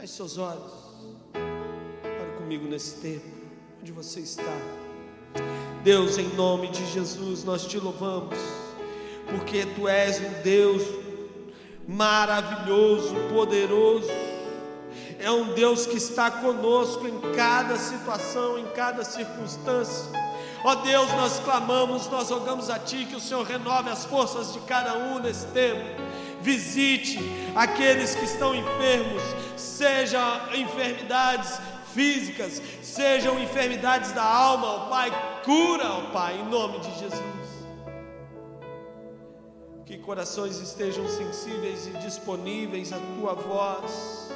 [0.03, 0.73] Feche seus olhos,
[1.33, 3.25] ore comigo nesse tempo,
[3.79, 4.51] onde você está.
[5.81, 8.37] Deus, em nome de Jesus, nós te louvamos
[9.29, 10.83] porque tu és um Deus
[11.87, 14.09] maravilhoso, poderoso.
[15.19, 20.11] É um Deus que está conosco em cada situação, em cada circunstância.
[20.65, 24.59] Ó Deus, nós clamamos, nós rogamos a Ti que o Senhor renove as forças de
[24.59, 26.03] cada um nesse tempo.
[26.43, 27.17] Visite
[27.55, 29.23] aqueles que estão enfermos,
[29.55, 31.59] sejam enfermidades
[31.93, 35.11] físicas, sejam enfermidades da alma, ó Pai,
[35.43, 37.33] cura, ó Pai, em nome de Jesus
[39.85, 44.31] que corações estejam sensíveis e disponíveis à tua voz.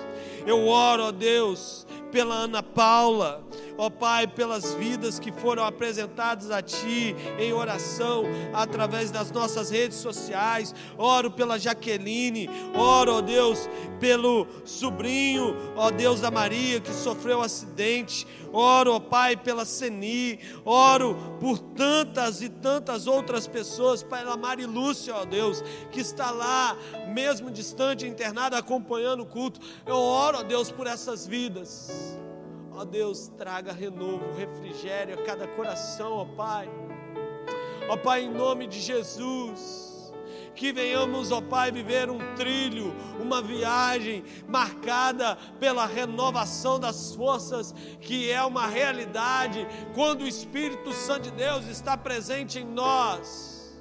[0.46, 3.44] Eu oro, ó Deus, pela Ana Paula,
[3.78, 8.24] ó Pai, pelas vidas que foram apresentadas a Ti em oração
[8.54, 10.74] através das nossas redes sociais.
[10.98, 13.70] Oro pela Jaqueline, oro, ó Deus,
[14.00, 18.26] pelo sobrinho, ó Deus da Maria que sofreu um acidente.
[18.52, 25.16] Oro, ó Pai, pela Seni, oro por tantas e tantas outras pessoas, pela Mari Lúcia,
[25.16, 26.76] ó Deus, que está lá,
[27.14, 29.60] mesmo distante, internada, acompanhando o culto.
[29.86, 32.18] Eu oro, ó Deus, por essas vidas.
[32.78, 36.70] Ó Deus, traga renovo, refrigério a cada coração, ó Pai.
[37.90, 39.98] Ó Pai, em nome de Jesus
[40.54, 48.30] que venhamos, ó Pai, viver um trilho, uma viagem marcada pela renovação das forças, que
[48.30, 53.76] é uma realidade quando o Espírito Santo de Deus está presente em nós.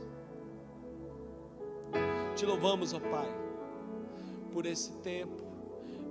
[2.34, 3.28] Te louvamos, ó Pai,
[4.52, 5.45] por esse tempo.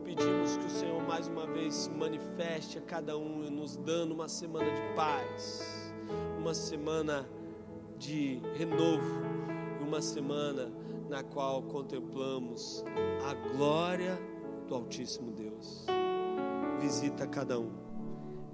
[0.05, 4.71] Pedimos que o Senhor mais uma vez manifeste a cada um, nos dando uma semana
[4.71, 5.91] de paz,
[6.37, 7.27] uma semana
[7.97, 9.21] de renovo,
[9.81, 10.71] uma semana
[11.09, 12.83] na qual contemplamos
[13.27, 14.15] a glória
[14.67, 15.87] do Altíssimo Deus.
[16.79, 17.71] Visita cada um,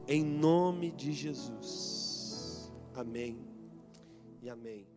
[0.08, 2.72] em nome de Jesus.
[2.96, 3.46] Amém
[4.42, 4.91] e amém.